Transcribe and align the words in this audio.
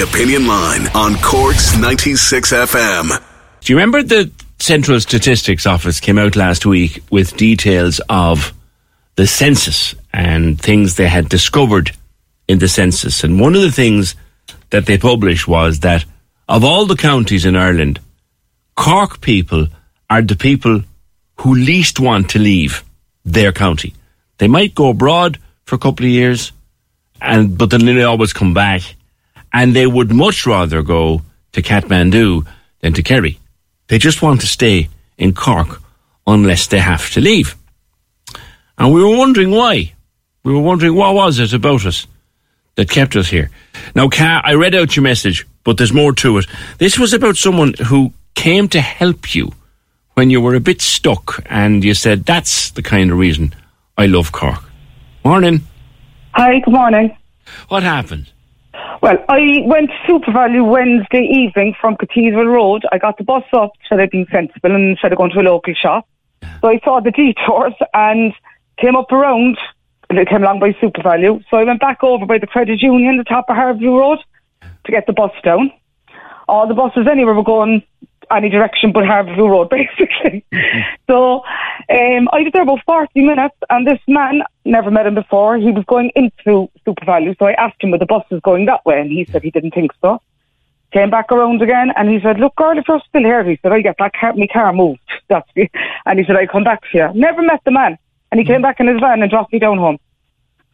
Opinion 0.00 0.46
Line 0.46 0.86
on 0.94 1.14
Cork's 1.16 1.76
96 1.76 2.52
FM. 2.52 3.22
Do 3.60 3.72
you 3.72 3.76
remember 3.76 4.02
the 4.02 4.30
Central 4.58 4.98
Statistics 4.98 5.66
Office 5.66 6.00
came 6.00 6.18
out 6.18 6.36
last 6.36 6.64
week 6.64 7.02
with 7.10 7.36
details 7.36 8.00
of 8.08 8.54
the 9.16 9.26
census 9.26 9.94
and 10.12 10.58
things 10.58 10.94
they 10.94 11.06
had 11.06 11.28
discovered 11.28 11.90
in 12.48 12.58
the 12.60 12.68
census? 12.68 13.24
And 13.24 13.38
one 13.38 13.54
of 13.54 13.60
the 13.60 13.70
things 13.70 14.14
that 14.70 14.86
they 14.86 14.96
published 14.96 15.46
was 15.46 15.80
that 15.80 16.06
of 16.48 16.64
all 16.64 16.86
the 16.86 16.96
counties 16.96 17.44
in 17.44 17.54
Ireland, 17.54 18.00
Cork 18.76 19.20
people 19.20 19.68
are 20.08 20.22
the 20.22 20.36
people 20.36 20.82
who 21.36 21.54
least 21.54 22.00
want 22.00 22.30
to 22.30 22.38
leave 22.38 22.82
their 23.24 23.52
county. 23.52 23.92
They 24.38 24.48
might 24.48 24.74
go 24.74 24.88
abroad 24.88 25.38
for 25.64 25.74
a 25.74 25.78
couple 25.78 26.06
of 26.06 26.10
years, 26.10 26.52
and 27.20 27.58
but 27.58 27.68
then 27.68 27.84
they 27.84 28.02
always 28.02 28.32
come 28.32 28.54
back, 28.54 28.82
and 29.52 29.74
they 29.74 29.86
would 29.86 30.12
much 30.12 30.46
rather 30.46 30.82
go 30.82 31.22
to 31.52 31.62
Kathmandu 31.62 32.46
than 32.80 32.92
to 32.94 33.02
Kerry. 33.02 33.38
They 33.88 33.98
just 33.98 34.22
want 34.22 34.40
to 34.42 34.46
stay 34.46 34.88
in 35.18 35.34
Cork 35.34 35.80
unless 36.26 36.66
they 36.68 36.78
have 36.78 37.10
to 37.10 37.20
leave. 37.20 37.56
And 38.78 38.94
we 38.94 39.02
were 39.02 39.16
wondering 39.16 39.50
why. 39.50 39.92
We 40.42 40.54
were 40.54 40.60
wondering 40.60 40.94
what 40.94 41.14
was 41.14 41.38
it 41.38 41.52
about 41.52 41.84
us 41.84 42.06
that 42.76 42.88
kept 42.88 43.16
us 43.16 43.28
here. 43.28 43.50
Now, 43.94 44.08
Ka, 44.08 44.40
I 44.44 44.54
read 44.54 44.74
out 44.74 44.96
your 44.96 45.02
message, 45.02 45.46
but 45.64 45.76
there's 45.76 45.92
more 45.92 46.12
to 46.14 46.38
it. 46.38 46.46
This 46.78 46.98
was 46.98 47.12
about 47.12 47.36
someone 47.36 47.74
who 47.74 48.12
came 48.34 48.68
to 48.68 48.80
help 48.80 49.34
you 49.34 49.52
when 50.14 50.30
you 50.30 50.40
were 50.40 50.54
a 50.54 50.60
bit 50.60 50.80
stuck, 50.80 51.42
and 51.46 51.84
you 51.84 51.94
said, 51.94 52.24
That's 52.24 52.70
the 52.70 52.82
kind 52.82 53.10
of 53.10 53.18
reason 53.18 53.54
I 53.98 54.06
love 54.06 54.32
Cork. 54.32 54.62
Morning. 55.24 55.62
Hi, 56.32 56.60
good 56.60 56.72
morning. 56.72 57.16
What 57.68 57.82
happened? 57.82 58.30
Well, 59.02 59.16
I 59.28 59.62
went 59.64 59.90
to 59.90 60.12
SuperValu 60.12 60.70
Wednesday 60.70 61.22
evening 61.22 61.74
from 61.80 61.96
Cathedral 61.96 62.46
Road. 62.46 62.84
I 62.92 62.98
got 62.98 63.16
the 63.16 63.24
bus 63.24 63.44
up, 63.52 63.72
should 63.88 64.00
I 64.00 64.06
been 64.06 64.26
sensible, 64.30 64.74
and 64.74 64.90
instead 64.90 65.12
of 65.12 65.18
going 65.18 65.30
to 65.30 65.40
a 65.40 65.42
local 65.42 65.74
shop. 65.74 66.06
So 66.60 66.68
I 66.68 66.80
saw 66.84 67.00
the 67.00 67.10
detours 67.16 67.74
and 67.94 68.34
came 68.78 68.96
up 68.96 69.10
around, 69.10 69.56
and 70.10 70.18
it 70.18 70.28
came 70.28 70.42
along 70.42 70.60
by 70.60 70.72
SuperValu. 70.72 71.44
So 71.50 71.56
I 71.56 71.64
went 71.64 71.80
back 71.80 72.02
over 72.02 72.26
by 72.26 72.38
the 72.38 72.46
Credit 72.46 72.80
Union, 72.82 73.16
the 73.16 73.24
top 73.24 73.46
of 73.48 73.56
Harview 73.56 73.98
Road, 73.98 74.18
to 74.84 74.92
get 74.92 75.06
the 75.06 75.12
bus 75.12 75.32
down. 75.42 75.72
All 76.48 76.66
the 76.66 76.74
buses 76.74 77.06
anywhere 77.10 77.34
were 77.34 77.44
going 77.44 77.82
any 78.32 78.48
direction 78.48 78.92
but 78.92 79.04
Harview 79.04 79.48
Road, 79.48 79.70
basically. 79.80 80.44
so 81.08 81.42
um, 81.88 82.28
I 82.32 82.42
was 82.42 82.50
there 82.52 82.62
about 82.62 82.80
40 82.86 83.20
minutes, 83.22 83.56
and 83.68 83.86
this 83.86 84.00
man, 84.06 84.42
never 84.64 84.90
met 84.90 85.06
him 85.06 85.14
before, 85.14 85.56
he 85.56 85.70
was 85.70 85.84
going 85.86 86.10
into 86.14 86.70
SuperValu. 86.86 87.38
So 87.38 87.46
I 87.46 87.52
asked 87.52 87.82
him, 87.82 87.90
were 87.90 87.98
the 87.98 88.06
buses 88.06 88.40
going 88.42 88.66
that 88.66 88.84
way? 88.84 89.00
And 89.00 89.10
he 89.10 89.24
said 89.24 89.42
he 89.42 89.50
didn't 89.50 89.72
think 89.72 89.92
so. 90.00 90.20
Came 90.92 91.10
back 91.10 91.30
around 91.30 91.62
again, 91.62 91.92
and 91.96 92.08
he 92.10 92.20
said, 92.20 92.40
look, 92.40 92.56
girl, 92.56 92.76
if 92.76 92.88
you're 92.88 93.00
still 93.08 93.22
here, 93.22 93.44
he 93.44 93.58
said, 93.62 93.72
I 93.72 93.80
get 93.80 93.96
that 93.98 94.12
car, 94.12 94.32
my 94.34 94.46
car 94.46 94.72
moved. 94.72 95.00
That's 95.28 95.48
it. 95.54 95.70
And 96.06 96.18
he 96.18 96.24
said, 96.24 96.36
I'll 96.36 96.48
come 96.48 96.64
back 96.64 96.82
to 96.90 96.98
you. 96.98 97.08
Never 97.14 97.42
met 97.42 97.60
the 97.64 97.70
man. 97.70 97.96
And 98.30 98.40
he 98.40 98.46
came 98.46 98.62
back 98.62 98.80
in 98.80 98.86
his 98.86 99.00
van 99.00 99.22
and 99.22 99.30
dropped 99.30 99.52
me 99.52 99.58
down 99.58 99.78
home. 99.78 99.98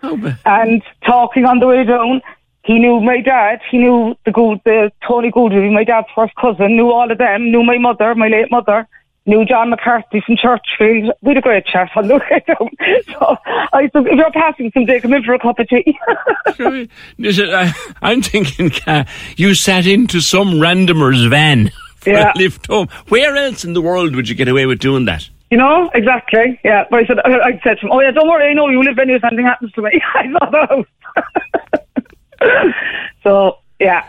Oh, 0.02 0.36
And 0.44 0.82
talking 1.04 1.46
on 1.46 1.58
the 1.58 1.66
way 1.66 1.84
down, 1.84 2.20
he 2.66 2.78
knew 2.78 3.00
my 3.00 3.20
dad. 3.20 3.60
He 3.70 3.78
knew 3.78 4.16
the 4.24 4.32
Gould, 4.32 4.60
the 4.64 4.90
Tony 5.06 5.30
Gouldry, 5.30 5.72
my 5.72 5.84
dad's 5.84 6.08
first 6.14 6.34
cousin. 6.34 6.76
Knew 6.76 6.90
all 6.90 7.10
of 7.10 7.18
them. 7.18 7.50
Knew 7.50 7.62
my 7.62 7.78
mother, 7.78 8.14
my 8.14 8.28
late 8.28 8.50
mother. 8.50 8.86
Knew 9.28 9.44
John 9.44 9.70
McCarthy 9.70 10.20
from 10.24 10.36
Churchfield. 10.36 11.10
We 11.20 11.30
had 11.30 11.38
a 11.38 11.40
great 11.40 11.66
chat 11.66 11.90
on 11.96 12.06
the 12.06 12.14
way 12.16 12.44
down. 12.46 12.70
So 13.12 13.36
I 13.72 13.88
said, 13.92 14.06
if 14.06 14.16
you're 14.16 14.30
passing 14.30 14.70
someday, 14.72 15.00
come 15.00 15.14
in 15.14 15.24
for 15.24 15.34
a 15.34 15.38
cup 15.40 15.58
of 15.58 15.68
tea. 15.68 15.98
I, 17.18 17.72
I'm 18.02 18.22
thinking 18.22 18.70
Ka, 18.70 19.04
you 19.36 19.54
sat 19.54 19.84
into 19.86 20.20
some 20.20 20.54
randomer's 20.54 21.24
van 21.26 21.72
for 21.96 22.10
Yeah. 22.10 22.32
a 22.34 22.38
lift 22.38 22.66
home. 22.68 22.88
Where 23.08 23.34
else 23.36 23.64
in 23.64 23.72
the 23.72 23.80
world 23.82 24.14
would 24.14 24.28
you 24.28 24.34
get 24.36 24.46
away 24.48 24.66
with 24.66 24.78
doing 24.78 25.06
that? 25.06 25.28
you 25.50 25.56
know, 25.58 25.88
exactly. 25.94 26.58
Yeah. 26.64 26.84
But 26.90 27.00
I 27.00 27.06
said, 27.06 27.18
I, 27.20 27.30
I 27.38 27.60
said 27.62 27.78
to 27.78 27.86
him, 27.86 27.92
oh 27.92 28.00
yeah, 28.00 28.10
don't 28.12 28.28
worry, 28.28 28.50
I 28.50 28.52
know 28.52 28.68
you 28.68 28.82
live 28.82 28.98
anywhere 28.98 29.16
if 29.18 29.24
anything 29.24 29.46
happens 29.46 29.72
to 29.72 29.82
me. 29.82 29.90
I 30.14 30.26
the 30.28 30.66
house. 30.68 31.24
so 33.22 33.58
yeah. 33.80 34.08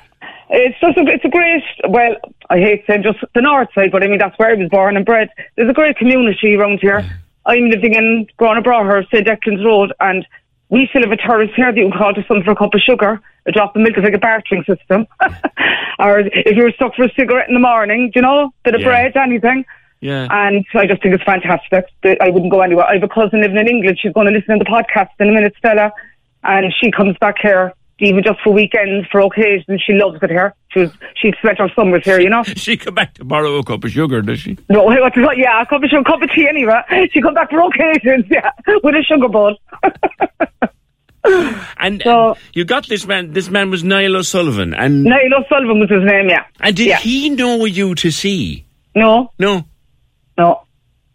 It's 0.49 0.79
just 0.79 0.97
a, 0.97 1.01
it's 1.07 1.25
a 1.25 1.29
great, 1.29 1.61
well, 1.89 2.15
I 2.49 2.59
hate 2.59 2.85
saying 2.87 3.03
just 3.03 3.19
the 3.35 3.41
north 3.41 3.67
side, 3.75 3.91
but 3.91 4.01
I 4.01 4.07
mean, 4.07 4.17
that's 4.17 4.37
where 4.39 4.49
I 4.49 4.53
was 4.53 4.69
born 4.69 4.95
and 4.95 5.05
bred. 5.05 5.29
There's 5.57 5.69
a 5.69 5.73
great 5.73 5.97
community 5.97 6.55
around 6.55 6.79
here. 6.79 7.05
I'm 7.45 7.65
living 7.69 7.93
in 7.93 8.27
Gurranabraher, 8.39 9.05
St. 9.07 9.27
Declan's 9.27 9.63
Road, 9.65 9.91
and 9.99 10.25
we 10.69 10.87
still 10.89 11.01
have 11.01 11.11
a 11.11 11.17
terrace 11.17 11.51
here 11.55 11.71
that 11.71 11.77
you 11.77 11.89
can 11.89 11.97
call 11.97 12.13
to 12.13 12.23
someone 12.27 12.45
for 12.45 12.51
a 12.51 12.55
cup 12.55 12.73
of 12.73 12.79
sugar. 12.79 13.19
A 13.45 13.51
drop 13.51 13.75
of 13.75 13.81
milk 13.81 13.97
is 13.97 14.03
like 14.05 14.13
a 14.13 14.17
bartering 14.19 14.63
system. 14.63 15.05
or 15.99 16.19
if 16.19 16.55
you're 16.55 16.71
stuck 16.71 16.95
for 16.95 17.03
a 17.03 17.13
cigarette 17.13 17.49
in 17.49 17.53
the 17.53 17.59
morning, 17.59 18.09
do 18.13 18.19
you 18.19 18.21
know, 18.21 18.51
bit 18.63 18.73
of 18.75 18.81
Yeah. 18.81 18.87
bread, 18.87 19.17
anything. 19.17 19.65
Yeah. 19.99 20.27
And 20.31 20.65
I 20.75 20.85
just 20.87 21.01
think 21.01 21.13
it's 21.13 21.23
fantastic. 21.25 21.85
I 22.21 22.29
wouldn't 22.29 22.51
go 22.51 22.61
anywhere. 22.61 22.85
I 22.85 22.93
have 22.93 23.03
a 23.03 23.09
cousin 23.09 23.41
living 23.41 23.57
in 23.57 23.67
England. 23.67 23.99
She's 24.01 24.13
going 24.13 24.27
to 24.27 24.33
listen 24.33 24.59
to 24.59 24.63
the 24.63 24.69
podcast 24.69 25.09
in 25.19 25.29
a 25.29 25.31
minute, 25.33 25.55
Stella. 25.57 25.91
And 26.43 26.73
she 26.79 26.91
comes 26.91 27.17
back 27.19 27.35
here, 27.41 27.73
even 27.99 28.23
just 28.23 28.39
for 28.43 28.53
weekends, 28.53 29.07
for 29.11 29.21
occasions. 29.21 29.81
She 29.85 29.93
loves 29.93 30.19
it 30.21 30.29
here. 30.29 30.53
She 30.69 30.79
was, 30.81 30.91
she 31.15 31.33
spent 31.39 31.57
her 31.59 31.69
summers 31.75 32.03
here, 32.05 32.19
you 32.19 32.29
know. 32.29 32.43
she 32.55 32.77
come 32.77 32.93
back 32.95 33.15
to 33.15 33.23
borrow 33.25 33.57
a 33.57 33.63
cup 33.63 33.83
of 33.83 33.91
sugar, 33.91 34.21
does 34.21 34.39
she? 34.39 34.57
No, 34.69 34.83
what 34.83 34.97
is 34.97 35.23
that? 35.23 35.37
Yeah, 35.37 35.61
a 35.61 35.65
cup 35.65 35.83
of, 35.83 35.89
sugar, 35.89 36.03
cup 36.03 36.21
of 36.21 36.29
tea 36.31 36.47
anyway. 36.47 36.79
She 37.11 37.21
come 37.21 37.33
back 37.33 37.49
for 37.49 37.59
occasions, 37.61 38.25
yeah, 38.29 38.51
with 38.83 38.95
a 38.95 39.03
sugar 39.03 39.27
bowl. 39.27 39.55
And 41.77 42.01
So- 42.03 42.29
uh, 42.29 42.35
you 42.53 42.63
got 42.63 42.87
this 42.87 43.05
man. 43.05 43.33
This 43.33 43.49
man 43.49 43.69
was 43.69 43.83
Niall 43.83 44.15
O'Sullivan, 44.15 44.73
and 44.73 45.03
Niall 45.03 45.43
O'Sullivan 45.43 45.79
was 45.79 45.89
his 45.89 46.03
name, 46.03 46.29
yeah. 46.29 46.45
and 46.61 46.73
did 46.75 46.87
yeah. 46.87 46.97
he 46.99 47.29
know 47.29 47.65
you 47.65 47.95
to 47.95 48.11
see? 48.11 48.65
No, 48.95 49.31
No, 49.37 49.65
no, 50.37 50.61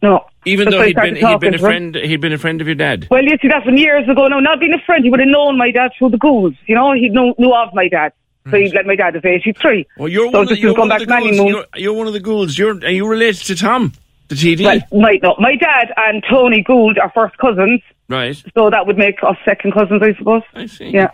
no. 0.02 0.26
even 0.44 0.66
That's 0.66 0.76
though 0.76 0.82
he'd 0.84 0.96
been 0.96 1.16
he'd 1.16 1.40
been 1.40 1.54
a 1.54 1.58
friend. 1.58 1.94
He'd 1.94 2.20
been 2.20 2.32
a 2.32 2.38
friend 2.38 2.60
of 2.60 2.66
your 2.66 2.74
dad. 2.74 3.06
Well, 3.10 3.22
you 3.22 3.38
see, 3.40 3.48
that's 3.48 3.64
been 3.64 3.78
years 3.78 4.08
ago. 4.08 4.26
No, 4.28 4.40
not 4.40 4.60
being 4.60 4.74
a 4.74 4.84
friend, 4.84 5.04
he 5.04 5.10
would 5.10 5.20
have 5.20 5.28
known 5.28 5.56
my 5.56 5.70
dad 5.70 5.92
through 5.98 6.10
the 6.10 6.18
Goulds. 6.18 6.56
You 6.66 6.74
know, 6.74 6.92
he 6.92 7.08
knew, 7.08 7.34
knew 7.38 7.54
of 7.54 7.72
my 7.72 7.88
dad. 7.88 8.12
So 8.50 8.56
he'd 8.56 8.70
hmm. 8.70 8.76
let 8.76 8.86
my 8.86 8.96
dad 8.96 9.14
is 9.14 9.24
83. 9.24 9.86
Well, 9.96 10.08
you're 10.08 10.30
so 10.32 10.38
one 10.38 10.52
of 10.52 10.58
you're 10.58 10.74
one 10.74 10.90
of 10.90 10.98
the 10.98 11.06
Goulds. 11.06 11.36
You're, 11.36 11.64
you're 11.76 11.92
one 11.92 12.06
of 12.08 12.12
the 12.12 12.20
Goulds. 12.20 12.58
You're 12.58 12.74
are 12.84 12.90
you 12.90 13.06
related 13.06 13.44
to 13.46 13.54
Tom, 13.54 13.92
the 14.28 14.34
TD? 14.34 14.64
Well, 14.64 15.00
my, 15.00 15.18
no, 15.22 15.36
my 15.38 15.54
dad 15.54 15.92
and 15.96 16.24
Tony 16.28 16.62
Gould 16.62 16.98
are 16.98 17.10
first 17.14 17.38
cousins, 17.38 17.80
right. 18.08 18.36
so 18.54 18.70
that 18.70 18.86
would 18.86 18.98
make 18.98 19.22
us 19.22 19.36
second 19.44 19.72
cousins, 19.72 20.02
I 20.02 20.14
suppose. 20.14 20.42
I 20.54 20.66
see. 20.66 20.86
Yeah, 20.86 21.10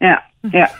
yeah, 0.00 0.22
yeah. 0.52 0.72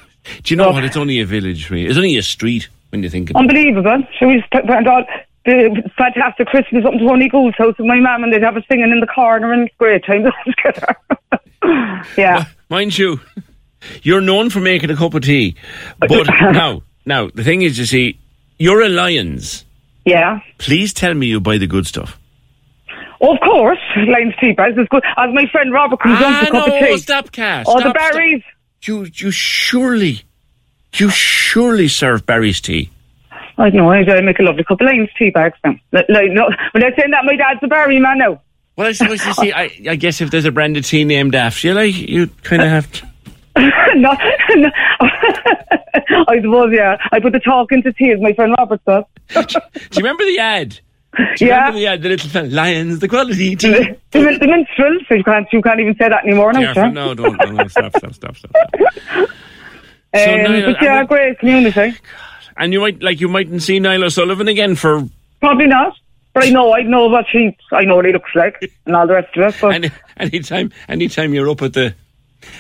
Do 0.45 0.55
you 0.55 0.57
know 0.57 0.65
So- 0.65 0.73
what? 0.73 0.85
It's 0.85 0.97
only 0.97 1.19
a 1.21 1.27
village. 1.27 1.71
really. 1.71 1.87
It's 1.87 1.97
only 1.97 2.17
a 2.17 2.23
street 2.23 2.69
when 2.91 3.03
you 3.03 3.11
think 3.11 3.31
about 3.31 3.41
it. 3.41 3.51
Unbelievable. 3.51 4.05
Was 4.21 4.43
and 4.53 4.89
all 4.89 5.05
the 5.83 5.91
fantastic 5.97 6.47
Christmas 6.49 6.85
up 6.85 6.93
to 6.93 6.99
Tony 6.99 7.29
Gould's 7.29 7.57
house 7.59 7.75
with 7.79 7.87
my 7.87 7.99
mum, 8.01 8.25
and 8.25 8.33
they'd 8.33 8.43
have 8.43 8.57
us 8.57 8.65
singing 8.71 8.91
in 8.91 9.01
the 9.01 9.07
corner, 9.07 9.53
and 9.53 9.71
great 9.79 10.05
time 10.05 10.25
together. 10.45 10.97
yeah. 12.17 12.45
Mind 12.69 12.97
you, 12.97 13.21
you're 14.03 14.21
known 14.21 14.51
for 14.51 14.61
making 14.61 14.91
a 14.91 14.97
cup 14.97 15.15
of 15.15 15.23
tea, 15.23 15.57
but 15.99 16.27
now, 16.53 16.83
now 17.05 17.29
the 17.35 17.45
thing 17.45 17.63
is, 17.63 17.79
you 17.79 17.85
see, 17.87 18.19
you're 18.59 18.83
a 18.83 18.89
Lyons. 18.89 19.65
Yeah. 20.05 20.41
Please 20.59 20.93
tell 20.95 21.15
me 21.15 21.27
you 21.27 21.41
buy 21.41 21.59
the 21.59 21.67
good 21.67 21.87
stuff. 21.87 22.19
Of 23.23 23.37
course, 23.45 23.79
Lyons 23.97 24.35
tea 24.41 24.53
bags 24.53 24.79
is 24.79 24.87
good. 24.91 25.03
As 25.19 25.29
my 25.35 25.45
friend 25.53 25.73
Robert 25.73 26.01
comes 26.01 26.17
on 26.17 26.25
Ah, 26.25 26.43
a 26.43 26.51
cup 26.51 26.69
of 26.69 26.73
tea. 26.89 26.99
stop, 26.99 27.33
Cass. 27.33 27.67
All 27.69 27.77
the 27.83 27.93
berries. 27.93 28.43
stop. 28.43 28.89
You, 28.89 29.07
you 29.13 29.31
surely, 29.31 30.23
you 30.95 31.11
surely 31.11 31.89
serve 31.89 32.25
Barry's 32.25 32.63
tea. 32.63 32.89
I 33.61 33.69
know, 33.71 33.91
I 33.93 34.21
make 34.23 34.39
a 34.39 34.43
lovely 34.43 34.65
cup 34.65 34.81
of 34.81 34.87
Lyons 34.87 35.11
tea 35.19 35.31
bags 35.31 35.59
now. 35.65 35.75
Like, 35.93 36.07
no, 36.09 36.49
when 36.73 36.81
they're 36.81 36.95
saying 36.97 37.11
that, 37.11 37.25
my 37.25 37.37
dad's 37.37 37.61
a 37.63 37.69
berry 37.69 38.01
man 38.01 38.19
now. 38.19 38.41
Well, 38.77 38.89
I 38.89 38.93
suppose 38.93 39.25
you 39.27 39.35
see, 39.35 39.53
I, 39.53 39.71
I 39.89 39.97
guess 39.97 40.21
if 40.23 40.31
there's 40.31 40.47
a 40.47 40.53
brand 40.53 40.77
of 40.79 40.87
tea 40.87 41.05
named 41.05 41.35
after 41.35 41.69
you, 41.69 41.75
like, 41.75 41.95
you 41.95 42.29
kind 42.43 42.63
of 42.63 42.69
have 42.69 42.91
to. 42.93 43.07
no, 43.97 44.17
no. 44.57 44.71
I 46.29 46.37
suppose, 46.41 46.73
yeah. 46.73 46.97
I 47.13 47.21
put 47.21 47.33
the 47.33 47.41
talk 47.41 47.73
into 47.73 47.93
tea, 47.93 48.13
as 48.13 48.21
my 48.21 48.33
friend 48.33 48.55
Robert 48.57 48.81
says. 48.89 49.05
Do 49.47 49.61
you 49.93 49.99
remember 49.99 50.25
the 50.25 50.39
ad 50.39 50.81
Do 51.17 51.23
you 51.45 51.49
Yeah. 51.49 51.57
remember 51.59 51.79
the, 51.81 51.87
uh, 51.89 51.97
the 51.99 52.09
little 52.09 52.31
fella, 52.31 52.47
Lyons, 52.47 52.99
the 53.01 53.09
quality 53.09 53.57
team. 53.57 53.73
The, 53.73 53.97
the, 54.13 54.39
the 54.41 54.47
minstrels, 54.47 55.03
you 55.11 55.23
can't, 55.25 55.47
you 55.53 55.61
can't 55.61 55.81
even 55.81 55.95
say 55.97 56.09
that 56.09 56.25
anymore 56.25 56.53
now, 56.55 56.73
Careful, 56.73 56.93
no, 56.93 57.15
don't, 57.15 57.37
no, 57.37 57.51
no, 57.51 57.67
stop, 57.69 57.95
stop, 57.97 58.15
stop, 58.15 58.37
stop. 58.37 58.53
stop. 58.73 59.29
Um, 60.13 60.43
Niall, 60.43 60.73
but 60.73 60.83
yeah, 60.83 61.01
I 61.01 61.05
great 61.05 61.39
community. 61.39 61.95
And 62.57 62.73
you 62.73 62.81
might, 62.81 63.03
like, 63.03 63.21
you 63.21 63.29
mightn't 63.29 63.63
see 63.63 63.79
Niall 63.79 64.05
O'Sullivan 64.05 64.49
again 64.49 64.75
for 64.77 65.09
Probably 65.41 65.67
not. 65.67 65.95
But 66.33 66.45
I 66.45 66.51
know, 66.51 66.75
I 66.75 66.83
know 66.83 67.09
what 67.09 67.25
she, 67.33 67.57
I 67.73 67.85
know 67.85 67.97
what 67.97 68.05
he 68.05 68.13
looks 68.13 68.31
like 68.37 68.71
and 68.87 68.95
all 68.95 69.07
the 69.07 69.15
rest 69.15 69.37
of 69.37 69.43
it. 69.53 69.61
But 69.61 69.75
any 69.75 69.91
anytime, 70.17 70.71
anytime 70.89 71.35
you're 71.35 71.49
up 71.51 71.61
at 71.63 71.73
the, 71.73 71.93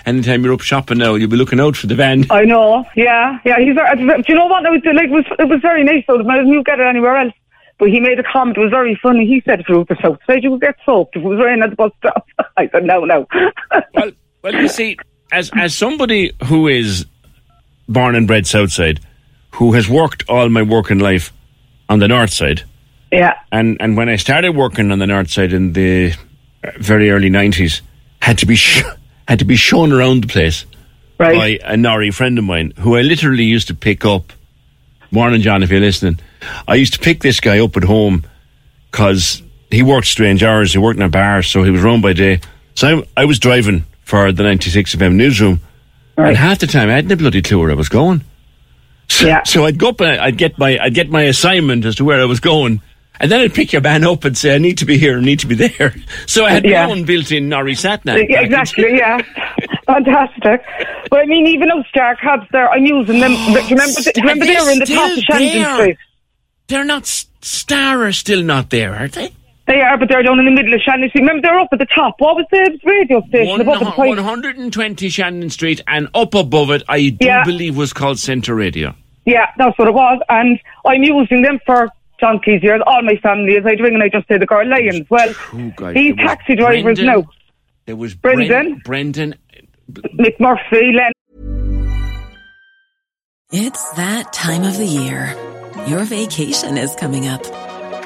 anytime 0.04 0.42
you're 0.42 0.54
up 0.54 0.60
shopping 0.60 0.98
now, 0.98 1.14
you'll 1.14 1.30
be 1.30 1.36
looking 1.36 1.60
out 1.60 1.76
for 1.76 1.86
the 1.86 1.94
van. 1.94 2.26
I 2.30 2.44
know, 2.44 2.84
yeah, 2.96 3.38
yeah. 3.44 3.58
He's. 3.58 3.76
Do 3.76 4.24
you 4.26 4.34
know 4.34 4.46
what? 4.46 4.64
It 4.64 4.70
was 4.70 4.82
like 4.84 5.04
it 5.04 5.10
was, 5.10 5.24
it 5.38 5.48
was 5.48 5.60
very 5.62 5.84
nice. 5.84 6.04
though. 6.08 6.18
I 6.18 6.38
didn't 6.38 6.66
get 6.66 6.80
it 6.80 6.86
anywhere 6.86 7.16
else. 7.16 7.32
But 7.78 7.90
he 7.90 8.00
made 8.00 8.18
a 8.18 8.24
comment. 8.24 8.58
It 8.58 8.60
was 8.60 8.70
very 8.70 8.98
funny. 9.00 9.24
He 9.24 9.40
said, 9.44 9.60
"If 9.60 9.68
you 9.68 9.78
were 9.78 9.84
the 9.84 9.96
south 10.02 10.18
side, 10.26 10.42
you 10.42 10.50
would 10.50 10.60
get 10.60 10.74
soaked. 10.84 11.14
If 11.14 11.22
it 11.22 11.26
was 11.26 11.38
raining 11.38 11.62
at 11.62 11.70
the 11.70 11.76
bus 11.76 11.92
stop." 11.98 12.26
I 12.56 12.68
said, 12.68 12.84
"No, 12.84 13.04
no." 13.04 13.26
Well, 13.94 14.10
well, 14.42 14.54
you 14.54 14.68
see, 14.68 14.98
as 15.30 15.50
as 15.56 15.76
somebody 15.76 16.32
who 16.46 16.66
is 16.66 17.06
born 17.88 18.16
and 18.16 18.26
bred 18.26 18.46
Southside, 18.48 19.00
who 19.52 19.72
has 19.72 19.88
worked 19.88 20.24
all 20.28 20.48
my 20.48 20.62
working 20.62 20.98
life 20.98 21.32
on 21.88 21.98
the 21.98 22.08
North 22.08 22.32
Side, 22.32 22.62
yeah, 23.10 23.34
and 23.52 23.76
and 23.80 23.96
when 23.96 24.08
I 24.08 24.16
started 24.16 24.52
working 24.56 24.90
on 24.92 24.98
the 24.98 25.06
North 25.06 25.30
Side 25.30 25.52
in 25.52 25.72
the 25.72 26.12
uh, 26.64 26.70
very 26.78 27.10
early 27.10 27.30
nineties, 27.30 27.82
had 28.20 28.38
to 28.38 28.46
be 28.46 28.56
sh- 28.56 28.82
had 29.28 29.38
to 29.40 29.44
be 29.44 29.56
shown 29.56 29.92
around 29.92 30.22
the 30.24 30.28
place 30.28 30.64
right. 31.18 31.60
by 31.62 31.72
a 31.72 31.76
Nori 31.76 32.12
friend 32.14 32.38
of 32.38 32.44
mine 32.44 32.72
who 32.78 32.96
I 32.96 33.02
literally 33.02 33.44
used 33.44 33.68
to 33.68 33.74
pick 33.74 34.04
up. 34.04 34.32
Morning, 35.12 35.40
John, 35.40 35.62
if 35.64 35.70
you're 35.70 35.80
listening. 35.80 36.20
I 36.68 36.76
used 36.76 36.92
to 36.94 37.00
pick 37.00 37.20
this 37.20 37.40
guy 37.40 37.58
up 37.58 37.76
at 37.76 37.82
home 37.84 38.24
because 38.90 39.42
he 39.70 39.82
worked 39.82 40.06
strange 40.06 40.42
hours. 40.44 40.72
He 40.72 40.78
worked 40.78 40.98
in 40.98 41.04
a 41.04 41.08
bar, 41.08 41.42
so 41.42 41.64
he 41.64 41.70
was 41.70 41.82
around 41.84 42.00
by 42.02 42.12
day. 42.12 42.40
So 42.74 43.00
I, 43.16 43.22
I 43.22 43.24
was 43.24 43.38
driving 43.40 43.84
for 44.04 44.30
the 44.32 44.42
96 44.44 44.94
FM 44.94 45.14
newsroom, 45.14 45.60
Right. 46.16 46.28
and 46.28 46.36
half 46.36 46.58
the 46.60 46.66
time 46.66 46.88
I 46.88 46.92
hadn't 46.94 47.10
a 47.12 47.16
bloody 47.16 47.42
clue 47.42 47.58
where 47.58 47.70
I 47.70 47.74
was 47.74 47.88
going. 47.88 48.22
So, 49.10 49.26
Yeah. 49.26 49.42
so 49.44 49.64
I'd 49.66 49.76
go 49.76 49.88
up 49.88 50.00
and 50.00 50.20
I'd 50.20 50.36
get 50.38 50.56
my 50.58 50.78
I'd 50.78 50.94
get 50.94 51.10
my 51.10 51.22
assignment 51.22 51.84
as 51.84 51.96
to 51.96 52.04
where 52.04 52.20
I 52.20 52.24
was 52.26 52.38
going, 52.40 52.80
and 53.18 53.30
then 53.30 53.40
I'd 53.40 53.52
pick 53.52 53.72
your 53.72 53.82
van 53.82 54.04
up 54.04 54.24
and 54.24 54.36
say 54.38 54.54
I 54.54 54.58
need 54.58 54.78
to 54.78 54.84
be 54.86 54.98
here, 54.98 55.18
I 55.18 55.20
need 55.20 55.40
to 55.40 55.46
be 55.48 55.56
there. 55.56 55.94
So 56.26 56.44
I 56.46 56.50
had 56.52 56.64
Yeah. 56.64 56.86
my 56.86 56.92
own 56.92 57.04
built-in 57.04 57.48
Nori 57.50 57.76
sat 57.76 58.04
nav. 58.04 58.18
Yeah, 58.28 58.42
exactly, 58.42 58.96
yeah. 58.96 59.18
Fantastic. 59.86 60.62
But 61.10 61.20
I 61.20 61.26
mean, 61.26 61.46
even 61.48 61.68
those 61.68 61.84
star 61.88 62.14
cabs 62.16 62.46
there, 62.52 62.70
I'm 62.70 62.86
using 62.86 63.18
them. 63.18 63.32
Oh, 63.34 63.58
you 63.68 63.74
remember, 63.76 64.00
you 64.00 64.12
remember 64.22 64.44
they 64.46 64.54
were 64.60 64.70
in 64.70 64.78
the 64.78 64.86
top 64.86 65.10
of 65.10 65.18
Shandon. 65.24 65.74
Street? 65.74 65.96
They're 66.68 66.84
not 66.84 67.06
Star 67.42 68.04
are 68.04 68.12
still 68.12 68.42
not 68.42 68.70
there, 68.70 68.94
are 68.94 69.08
they? 69.08 69.32
They 69.66 69.80
are, 69.82 69.96
but 69.98 70.08
they're 70.08 70.22
down 70.22 70.38
in 70.40 70.46
the 70.46 70.50
middle 70.50 70.74
of 70.74 70.80
Shandon 70.80 71.08
Street. 71.10 71.20
Remember, 71.22 71.42
they're 71.42 71.58
up 71.60 71.68
at 71.72 71.78
the 71.78 71.86
top. 71.86 72.16
What 72.18 72.34
was 72.36 72.46
the 72.50 72.78
radio 72.84 73.20
station 73.28 73.48
One, 73.48 73.60
above 73.60 73.78
the 73.78 73.84
one 73.84 73.94
point? 73.94 74.18
hundred 74.18 74.56
and 74.58 74.72
twenty 74.72 75.08
Shandon 75.08 75.48
Street, 75.50 75.80
and 75.86 76.08
up 76.14 76.34
above 76.34 76.70
it, 76.70 76.82
I 76.88 77.10
do 77.10 77.26
Yeah. 77.26 77.44
believe 77.44 77.76
was 77.76 77.92
called 77.92 78.18
Centre 78.18 78.54
Radio. 78.54 78.94
Yeah, 79.26 79.46
that's 79.58 79.78
what 79.78 79.86
it 79.86 79.94
was. 79.94 80.20
And 80.28 80.58
I'm 80.84 81.02
using 81.04 81.42
them 81.42 81.60
for 81.66 81.88
donkey's 82.20 82.62
years. 82.62 82.80
All 82.86 83.02
my 83.02 83.16
family 83.16 83.52
is. 83.54 83.64
I'd 83.64 83.78
ring 83.80 83.94
and 83.94 84.02
I 84.02 84.08
just 84.08 84.26
say 84.28 84.38
the 84.38 84.46
girl 84.46 84.66
Lyons. 84.66 85.06
Well, 85.08 85.32
True, 85.34 85.72
guys. 85.76 85.94
these 85.94 86.16
There 86.16 86.24
was 86.24 86.36
taxi 86.36 86.56
drivers 86.56 86.82
Brendan, 86.82 87.06
now, 87.06 87.30
There 87.86 87.96
was 87.96 88.14
Brendan. 88.14 88.80
Brendan. 88.84 89.34
Mick 90.18 90.40
Murphy, 90.40 90.92
Len. 90.92 91.12
It's 93.52 93.90
that 93.92 94.32
time 94.32 94.62
of 94.64 94.76
the 94.78 94.86
year. 94.86 95.34
Your 95.86 96.04
vacation 96.04 96.76
is 96.76 96.94
coming 96.96 97.26
up. 97.28 97.42